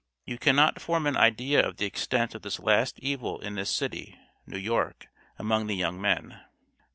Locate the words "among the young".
5.37-6.01